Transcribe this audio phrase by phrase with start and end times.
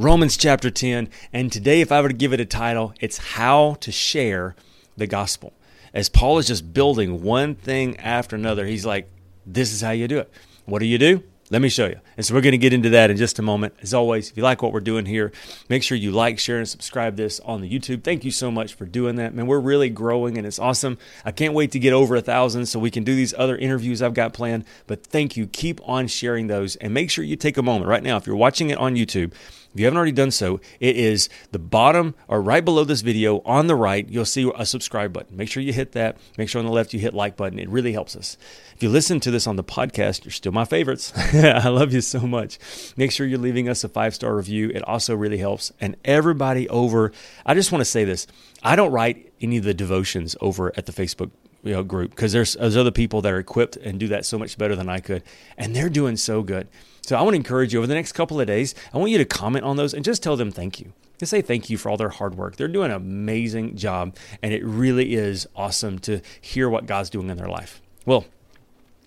[0.00, 1.10] Romans chapter 10.
[1.30, 4.56] And today, if I were to give it a title, it's How to Share
[4.96, 5.52] the Gospel.
[5.92, 9.10] As Paul is just building one thing after another, he's like,
[9.44, 10.32] This is how you do it.
[10.64, 11.22] What do you do?
[11.50, 12.00] Let me show you.
[12.16, 13.74] And so we're going to get into that in just a moment.
[13.82, 15.32] As always, if you like what we're doing here,
[15.68, 18.02] make sure you like, share, and subscribe this on the YouTube.
[18.02, 19.34] Thank you so much for doing that.
[19.34, 20.96] Man, we're really growing and it's awesome.
[21.26, 24.00] I can't wait to get over a thousand so we can do these other interviews
[24.00, 24.64] I've got planned.
[24.86, 25.46] But thank you.
[25.48, 28.16] Keep on sharing those and make sure you take a moment right now.
[28.16, 29.32] If you're watching it on YouTube,
[29.72, 33.40] if you haven't already done so, it is the bottom or right below this video
[33.44, 35.36] on the right, you'll see a subscribe button.
[35.36, 36.18] Make sure you hit that.
[36.36, 37.58] Make sure on the left you hit like button.
[37.58, 38.36] It really helps us.
[38.74, 41.12] If you listen to this on the podcast, you're still my favorites.
[41.34, 42.58] I love you so much.
[42.96, 44.70] Make sure you're leaving us a five star review.
[44.70, 45.72] It also really helps.
[45.80, 47.12] And everybody over,
[47.46, 48.26] I just want to say this
[48.62, 51.30] I don't write any of the devotions over at the Facebook
[51.62, 54.38] you know, group because there's, there's other people that are equipped and do that so
[54.38, 55.22] much better than I could.
[55.56, 56.68] And they're doing so good.
[57.02, 59.18] So I want to encourage you over the next couple of days, I want you
[59.18, 60.92] to comment on those and just tell them thank you.
[61.18, 62.56] Just say thank you for all their hard work.
[62.56, 67.28] They're doing an amazing job, and it really is awesome to hear what God's doing
[67.28, 67.82] in their life.
[68.06, 68.24] Well,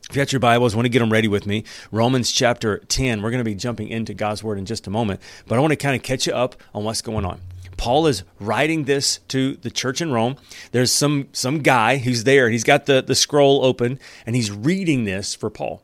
[0.10, 1.64] if you got your Bibles, want to get them ready with me.
[1.92, 3.24] Romans chapter 10.
[3.24, 5.72] We're going to be jumping into God's Word in just a moment, but I want
[5.72, 7.42] to kind of catch you up on what's going on.
[7.84, 10.38] Paul is writing this to the church in Rome.
[10.72, 15.04] There's some some guy who's there, he's got the, the scroll open, and he's reading
[15.04, 15.84] this for Paul.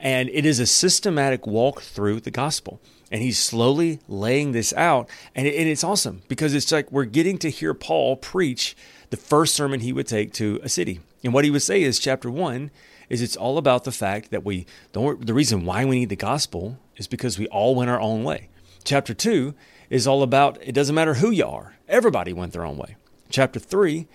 [0.00, 2.80] And it is a systematic walk through the gospel.
[3.12, 5.08] And he's slowly laying this out.
[5.36, 8.76] And, it, and it's awesome because it's like we're getting to hear Paul preach
[9.10, 10.98] the first sermon he would take to a city.
[11.22, 12.72] And what he would say is, chapter one,
[13.08, 16.16] is it's all about the fact that we don't, the reason why we need the
[16.16, 18.48] gospel is because we all went our own way.
[18.82, 19.54] Chapter two
[19.90, 22.96] is all about it doesn't matter who you are, everybody went their own way.
[23.30, 24.06] Chapter three,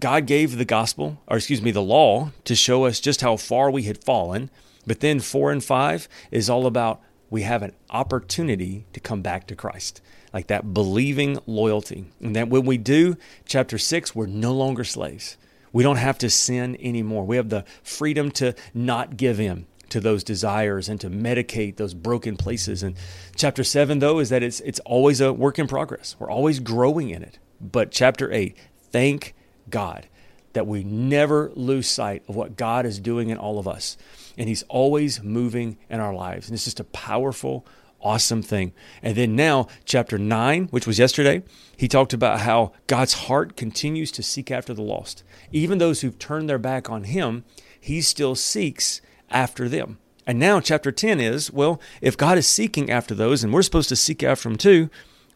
[0.00, 3.70] God gave the gospel, or excuse me, the law to show us just how far
[3.70, 4.50] we had fallen
[4.86, 7.00] but then four and five is all about
[7.30, 10.02] we have an opportunity to come back to Christ,
[10.34, 12.06] like that believing loyalty.
[12.20, 13.16] And that when we do,
[13.46, 15.38] chapter six, we're no longer slaves.
[15.72, 17.24] We don't have to sin anymore.
[17.24, 21.94] We have the freedom to not give in to those desires and to medicate those
[21.94, 22.82] broken places.
[22.82, 22.96] And
[23.36, 26.16] chapter seven, though, is that it's it's always a work in progress.
[26.18, 27.38] We're always growing in it.
[27.60, 28.56] But chapter eight,
[28.90, 29.34] thank
[29.70, 30.08] God
[30.52, 33.96] that we never lose sight of what God is doing in all of us
[34.36, 36.48] and He's always moving in our lives.
[36.48, 37.66] And it's just a powerful,
[38.00, 38.72] awesome thing.
[39.02, 41.42] And then now, chapter 9, which was yesterday,
[41.76, 45.22] he talked about how God's heart continues to seek after the lost.
[45.50, 47.44] Even those who've turned their back on Him,
[47.80, 49.00] He still seeks
[49.32, 49.98] after them.
[50.26, 53.88] And now, chapter 10 is well, if God is seeking after those and we're supposed
[53.88, 54.88] to seek after Him too,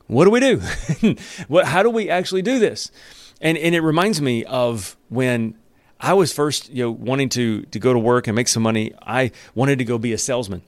[0.06, 0.62] what do we do?
[1.48, 2.90] what, how do we actually do this?
[3.40, 5.56] And, and it reminds me of when
[6.00, 8.92] I was first, you know, wanting to to go to work and make some money.
[9.02, 10.62] I wanted to go be a salesman.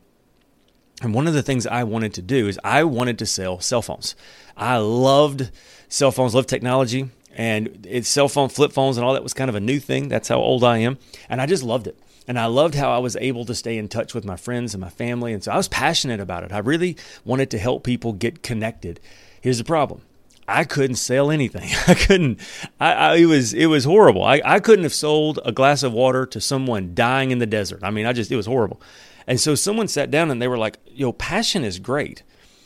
[1.01, 3.83] And one of the things I wanted to do is I wanted to sell cell
[3.83, 4.17] phones.
[4.57, 5.51] I loved
[5.89, 9.49] cell phones, loved technology, and it's cell phone flip phones and all that was kind
[9.49, 10.09] of a new thing.
[10.09, 11.97] That's how old I am, and I just loved it.
[12.29, 14.83] And I loved how I was able to stay in touch with my friends and
[14.83, 16.53] my family, and so I was passionate about it.
[16.53, 19.01] I really wanted to help people get connected.
[19.41, 20.03] Here's the problem:
[20.47, 21.71] I couldn't sell anything.
[21.89, 22.39] I couldn't.
[22.79, 24.25] I, I, it was it was horrible.
[24.25, 27.81] I, I couldn't have sold a glass of water to someone dying in the desert.
[27.83, 28.81] I mean, I just it was horrible.
[29.27, 32.23] And so someone sat down and they were like, "Yo, passion is great,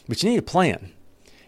[0.08, 0.92] but you need a plan.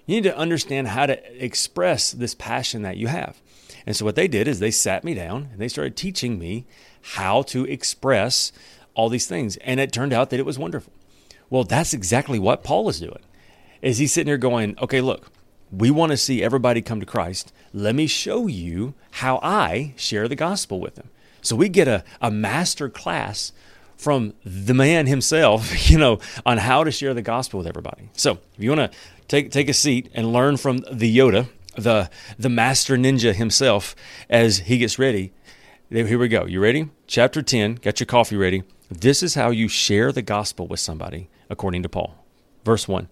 [0.06, 3.40] You need to understand how to express this passion that you have."
[3.86, 6.66] And so what they did is they sat me down and they started teaching me
[7.12, 8.52] how to express
[8.94, 9.56] all these things.
[9.58, 10.92] And it turned out that it was wonderful.
[11.50, 13.20] Well, that's exactly what Paul is doing.
[13.82, 15.30] Is he sitting here going, "Okay, look."
[15.70, 17.52] We want to see everybody come to Christ.
[17.72, 21.08] Let me show you how I share the gospel with them.
[21.42, 23.52] So we get a, a master class
[23.96, 28.10] from the man himself, you know, on how to share the gospel with everybody.
[28.12, 28.98] So if you want to
[29.28, 33.94] take take a seat and learn from the Yoda, the the master ninja himself,
[34.30, 35.32] as he gets ready,
[35.90, 36.46] here we go.
[36.46, 36.88] You ready?
[37.06, 38.62] Chapter 10, get your coffee ready.
[38.90, 42.14] This is how you share the gospel with somebody, according to Paul.
[42.64, 43.08] Verse 1.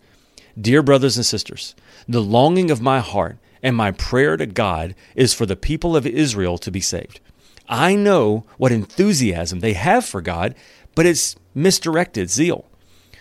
[0.60, 1.74] Dear brothers and sisters,
[2.08, 6.06] the longing of my heart and my prayer to God is for the people of
[6.06, 7.20] Israel to be saved.
[7.68, 10.54] I know what enthusiasm they have for God,
[10.94, 12.66] but it's misdirected zeal.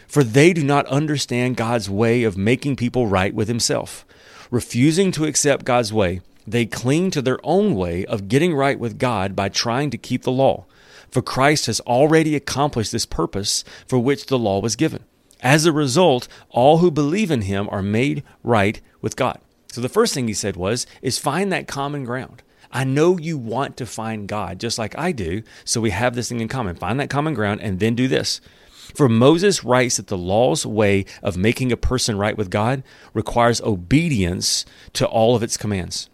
[0.07, 4.05] For they do not understand God's way of making people right with Himself.
[4.49, 8.99] Refusing to accept God's way, they cling to their own way of getting right with
[8.99, 10.65] God by trying to keep the law.
[11.09, 15.03] For Christ has already accomplished this purpose for which the law was given.
[15.41, 19.39] As a result, all who believe in him are made right with God.
[19.71, 22.43] So the first thing he said was is find that common ground.
[22.71, 26.29] I know you want to find God just like I do, so we have this
[26.29, 26.75] thing in common.
[26.75, 28.39] Find that common ground and then do this.
[28.95, 32.83] For Moses writes that the law's way of making a person right with God
[33.13, 36.09] requires obedience to all of its commands.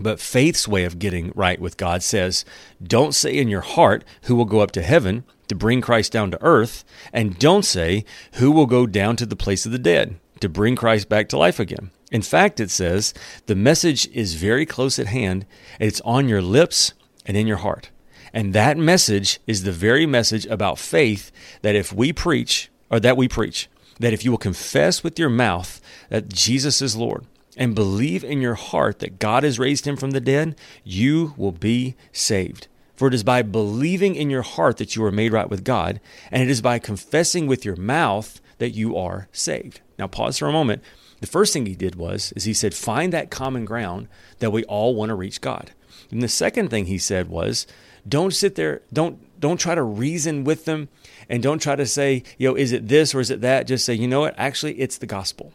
[0.00, 2.46] But faith's way of getting right with God says,
[2.82, 6.30] don't say in your heart who will go up to heaven to bring Christ down
[6.30, 8.04] to earth, and don't say
[8.34, 11.36] who will go down to the place of the dead to bring Christ back to
[11.36, 11.90] life again.
[12.10, 13.12] In fact, it says
[13.46, 15.44] the message is very close at hand,
[15.78, 16.94] it's on your lips
[17.26, 17.90] and in your heart.
[18.32, 21.30] And that message is the very message about faith
[21.62, 23.68] that if we preach, or that we preach,
[23.98, 27.26] that if you will confess with your mouth that Jesus is Lord
[27.56, 31.52] and believe in your heart that God has raised him from the dead, you will
[31.52, 32.68] be saved.
[32.94, 36.00] For it is by believing in your heart that you are made right with God,
[36.30, 39.80] and it is by confessing with your mouth that you are saved.
[39.98, 40.82] Now pause for a moment.
[41.20, 44.08] The first thing he did was is he said find that common ground
[44.38, 45.72] that we all want to reach God.
[46.10, 47.66] And the second thing he said was
[48.08, 50.88] don't sit there don't don't try to reason with them
[51.28, 53.66] and don't try to say, you know, is it this or is it that?
[53.66, 54.34] Just say, you know what?
[54.36, 55.52] Actually, it's the gospel.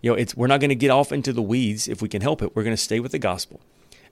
[0.00, 2.22] You know, it's we're not going to get off into the weeds if we can
[2.22, 2.54] help it.
[2.54, 3.60] We're going to stay with the gospel.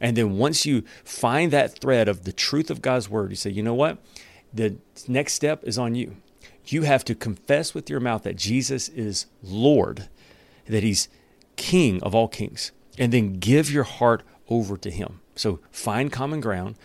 [0.00, 3.50] And then once you find that thread of the truth of God's word, you say,
[3.50, 3.98] you know what?
[4.52, 4.76] The
[5.06, 6.16] next step is on you.
[6.66, 10.08] You have to confess with your mouth that Jesus is Lord,
[10.66, 11.08] that he's
[11.56, 15.20] King of all kings, and then give your heart over to him.
[15.34, 16.76] So find common ground.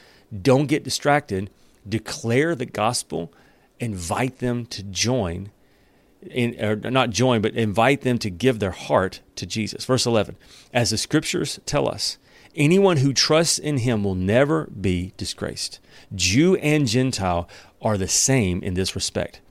[0.42, 1.50] Don't get distracted.
[1.88, 3.32] Declare the gospel.
[3.80, 5.52] Invite them to join
[6.28, 9.86] in, or not join, but invite them to give their heart to Jesus.
[9.86, 10.36] Verse 11,
[10.74, 12.18] as the scriptures tell us,
[12.56, 15.80] anyone who trusts in him will never be disgraced.
[16.14, 17.50] Jew and Gentile
[17.82, 19.42] are the same in this respect.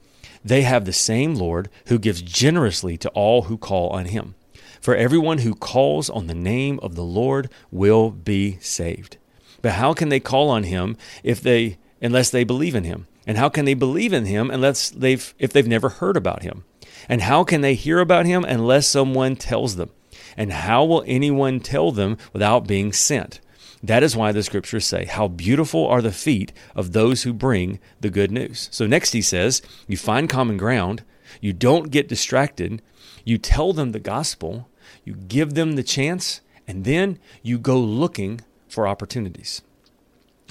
[0.45, 4.35] They have the same Lord who gives generously to all who call on him.
[4.81, 9.17] For everyone who calls on the name of the Lord will be saved.
[9.61, 13.07] But how can they call on him if they unless they believe in him?
[13.27, 16.65] And how can they believe in him unless they've if they've never heard about him?
[17.09, 19.91] And how can they hear about him unless someone tells them?
[20.37, 23.41] And how will anyone tell them without being sent?
[23.83, 27.81] That is why the scriptures say, How beautiful are the feet of those who bring
[28.01, 28.69] the good news.
[28.71, 31.03] So next he says, You find common ground,
[31.41, 32.81] you don't get distracted,
[33.25, 34.69] you tell them the gospel,
[35.05, 39.63] you give them the chance, and then you go looking for opportunities.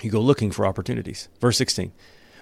[0.02, 1.30] You go looking for opportunities.
[1.40, 1.92] Verse 16.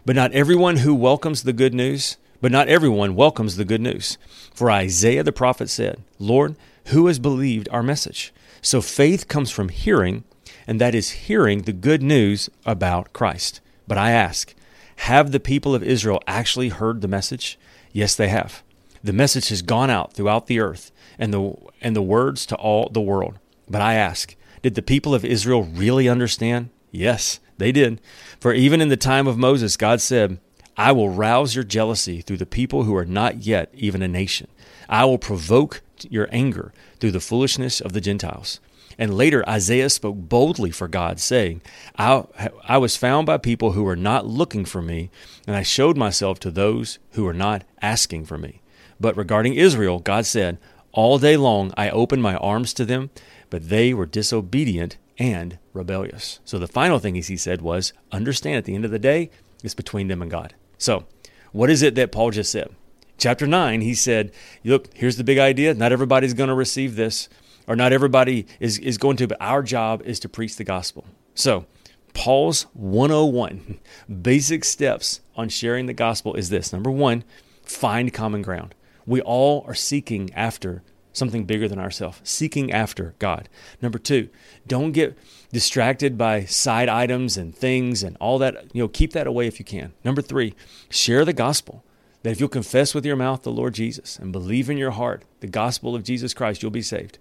[0.05, 4.17] But not everyone who welcomes the good news, but not everyone welcomes the good news.
[4.53, 6.55] For Isaiah the prophet said, Lord,
[6.87, 8.33] who has believed our message?
[8.61, 10.23] So faith comes from hearing,
[10.67, 13.61] and that is hearing the good news about Christ.
[13.87, 14.53] But I ask,
[14.97, 17.57] have the people of Israel actually heard the message?
[17.91, 18.63] Yes, they have.
[19.03, 22.89] The message has gone out throughout the earth and the and the words to all
[22.89, 23.39] the world.
[23.69, 26.69] But I ask, did the people of Israel really understand?
[26.91, 28.01] Yes, they did.
[28.39, 30.39] For even in the time of Moses, God said,
[30.77, 34.47] I will rouse your jealousy through the people who are not yet even a nation.
[34.87, 38.59] I will provoke your anger through the foolishness of the Gentiles.
[38.97, 41.61] And later, Isaiah spoke boldly for God, saying,
[41.97, 42.25] I,
[42.63, 45.09] I was found by people who were not looking for me,
[45.47, 48.61] and I showed myself to those who were not asking for me.
[48.99, 50.57] But regarding Israel, God said,
[50.91, 53.09] All day long I opened my arms to them,
[53.49, 56.39] but they were disobedient and rebellious.
[56.45, 59.31] So the final thing he said was, Understand at the end of the day,
[59.63, 60.53] it's between them and God.
[60.77, 61.05] So,
[61.51, 62.69] what is it that Paul just said?
[63.17, 64.31] Chapter 9, he said,
[64.63, 65.73] Look, here's the big idea.
[65.73, 67.27] Not everybody's going to receive this,
[67.67, 71.05] or not everybody is, is going to, but our job is to preach the gospel.
[71.33, 71.65] So,
[72.13, 73.79] Paul's 101
[74.21, 77.23] basic steps on sharing the gospel is this number one,
[77.63, 78.75] find common ground.
[79.05, 80.83] We all are seeking after
[81.13, 83.49] something bigger than ourselves, seeking after God.
[83.81, 84.29] Number two,
[84.67, 85.17] don't get
[85.51, 88.65] distracted by side items and things and all that.
[88.73, 89.93] You know, keep that away if you can.
[90.03, 90.53] Number three,
[90.89, 91.83] share the gospel.
[92.21, 95.23] That if you'll confess with your mouth the Lord Jesus and believe in your heart
[95.39, 97.17] the gospel of Jesus Christ, you'll be saved.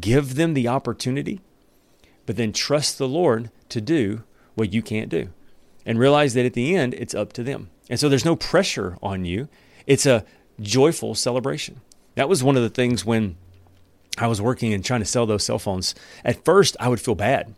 [0.00, 1.40] Give them the opportunity,
[2.26, 4.22] but then trust the Lord to do
[4.54, 5.30] what you can't do.
[5.86, 7.70] And realize that at the end, it's up to them.
[7.88, 9.48] And so there's no pressure on you.
[9.86, 10.24] It's a
[10.60, 11.80] joyful celebration.
[12.14, 13.36] That was one of the things when
[14.18, 15.94] I was working and trying to sell those cell phones.
[16.24, 17.54] At first, I would feel bad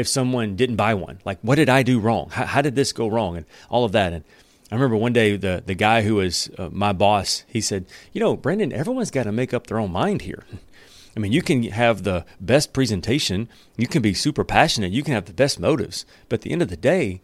[0.00, 1.20] if someone didn't buy one.
[1.24, 2.30] Like, what did I do wrong?
[2.30, 3.36] How, how did this go wrong?
[3.36, 4.12] And all of that.
[4.12, 4.24] And
[4.70, 8.20] I remember one day the the guy who was uh, my boss, he said, "You
[8.20, 10.44] know, Brandon, everyone's got to make up their own mind here."
[11.16, 15.12] I mean, you can have the best presentation, you can be super passionate, you can
[15.12, 17.20] have the best motives, but at the end of the day,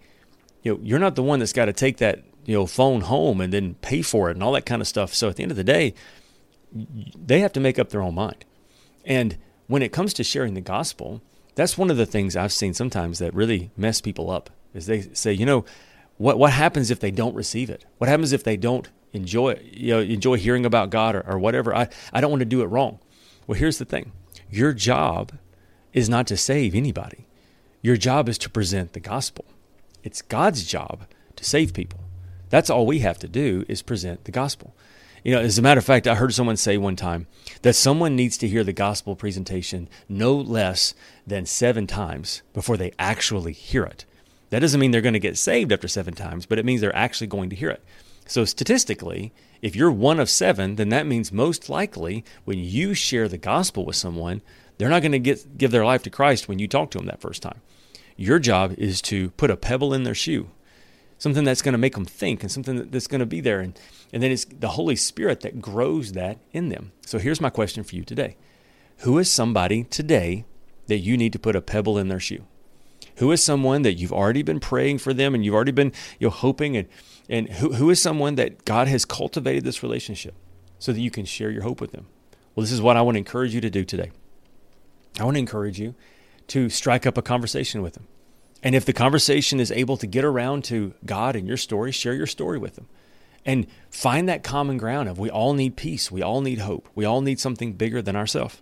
[0.65, 3.41] you know, you're not the one that's got to take that you know phone home
[3.41, 5.15] and then pay for it and all that kind of stuff.
[5.15, 5.95] So at the end of the day,
[6.73, 8.45] they have to make up their own mind.
[9.05, 11.23] And when it comes to sharing the gospel,
[11.57, 14.51] that's one of the things I've seen sometimes that really mess people up.
[14.75, 15.65] Is they say, you know,
[16.19, 17.85] what what happens if they don't receive it?
[17.99, 21.75] What happens if they don't enjoy you know enjoy hearing about God or, or whatever?
[21.75, 23.01] I, I don't want to do it wrong.
[23.47, 24.13] Well, here's the thing.
[24.51, 25.33] Your job
[25.93, 27.27] is not to save anybody.
[27.81, 29.47] Your job is to present the gospel.
[30.05, 32.01] It's God's job to save people.
[32.51, 34.75] That's all we have to do is present the gospel.
[35.27, 37.27] You know, as a matter of fact, I heard someone say one time
[37.63, 40.95] that someone needs to hear the gospel presentation no less
[41.27, 44.05] than seven times before they actually hear it.
[44.51, 46.95] That doesn't mean they're going to get saved after seven times, but it means they're
[46.95, 47.83] actually going to hear it.
[48.29, 53.27] So, statistically, if you're one of seven, then that means most likely when you share
[53.27, 54.43] the gospel with someone,
[54.79, 57.09] they're not going to get, give their life to Christ when you talk to them
[57.09, 57.63] that first time.
[58.17, 60.51] Your job is to put a pebble in their shoe,
[61.19, 63.61] something that's going to make them think and something that's going to be there.
[63.61, 63.79] And,
[64.13, 66.93] and then it's the Holy Spirit that grows that in them.
[67.05, 68.37] So, here's my question for you today
[68.99, 70.45] Who is somebody today
[70.87, 72.45] that you need to put a pebble in their shoe?
[73.17, 76.27] Who is someone that you've already been praying for them and you've already been you
[76.27, 76.89] know, hoping and
[77.29, 80.35] and who, who is someone that God has cultivated this relationship
[80.79, 82.07] so that you can share your hope with them?
[82.55, 84.13] Well, this is what I want to encourage you to do today.
[85.19, 85.95] I want to encourage you
[86.49, 88.07] to strike up a conversation with them.
[88.63, 92.15] And if the conversation is able to get around to God and your story, share
[92.15, 92.89] your story with them.
[93.45, 97.05] And find that common ground of we all need peace, we all need hope, we
[97.05, 98.61] all need something bigger than ourselves.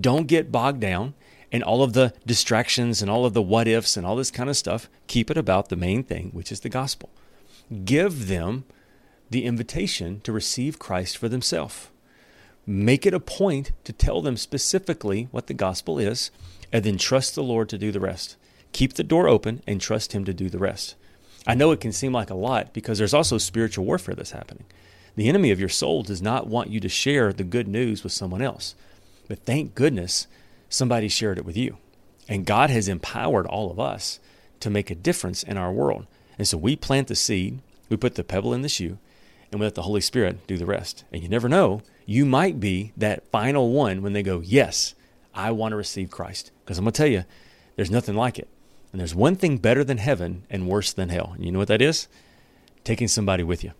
[0.00, 1.14] Don't get bogged down
[1.50, 4.48] in all of the distractions and all of the what ifs and all this kind
[4.48, 4.88] of stuff.
[5.08, 7.10] Keep it about the main thing, which is the gospel
[7.84, 8.64] give them
[9.30, 11.88] the invitation to receive Christ for themselves.
[12.66, 16.30] Make it a point to tell them specifically what the gospel is,
[16.72, 18.36] and then trust the Lord to do the rest.
[18.72, 20.94] Keep the door open and trust Him to do the rest.
[21.46, 24.64] I know it can seem like a lot because there's also spiritual warfare that's happening.
[25.16, 28.12] The enemy of your soul does not want you to share the good news with
[28.12, 28.74] someone else.
[29.28, 30.26] But thank goodness
[30.68, 31.78] somebody shared it with you.
[32.28, 34.20] And God has empowered all of us
[34.60, 36.06] to make a difference in our world.
[36.38, 38.98] And so we plant the seed, we put the pebble in the shoe,
[39.50, 41.04] and we let the Holy Spirit do the rest.
[41.12, 44.94] And you never know, you might be that final one when they go, Yes,
[45.34, 46.50] I want to receive Christ.
[46.64, 47.24] Because I'm going to tell you,
[47.76, 48.48] there's nothing like it.
[48.92, 51.32] And there's one thing better than heaven and worse than hell.
[51.34, 52.08] And you know what that is?
[52.84, 53.72] Taking somebody with you.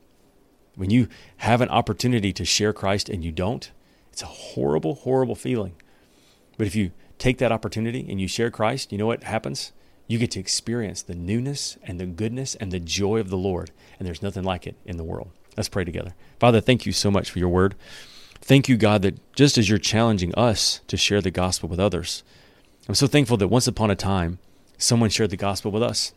[0.76, 3.71] When you have an opportunity to share Christ and you don't,
[4.12, 5.75] it's a horrible, horrible feeling.
[6.57, 9.73] But if you take that opportunity and you share Christ, you know what happens?
[10.11, 13.71] you get to experience the newness and the goodness and the joy of the Lord.
[13.97, 15.31] And there's nothing like it in the world.
[15.57, 16.17] Let's pray together.
[16.40, 17.76] Father, thank you so much for your word.
[18.40, 22.25] Thank you, God, that just as you're challenging us to share the gospel with others,
[22.88, 24.40] I'm so thankful that once upon a time,
[24.81, 26.13] someone shared the gospel with us.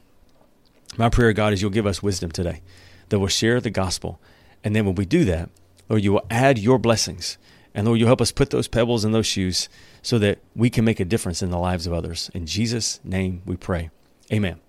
[0.98, 2.62] My prayer, God, is you'll give us wisdom today,
[3.10, 4.20] that we'll share the gospel.
[4.63, 5.50] And then when we do that,
[5.89, 7.38] Lord, you will add your blessings.
[7.75, 9.67] And Lord, you'll help us put those pebbles in those shoes
[10.01, 12.29] so that we can make a difference in the lives of others.
[12.34, 13.89] In Jesus' name we pray.
[14.32, 14.60] Amen.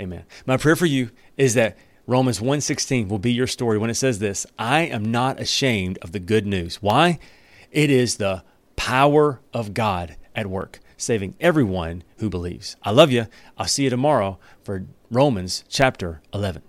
[0.00, 0.24] Amen.
[0.46, 4.18] My prayer for you is that Romans 1:16 will be your story when it says
[4.18, 6.76] this, I am not ashamed of the good news.
[6.82, 7.18] Why?
[7.70, 8.42] It is the
[8.76, 12.76] power of God at work, saving everyone who believes.
[12.82, 13.26] I love you.
[13.56, 16.62] I'll see you tomorrow for Romans chapter 11.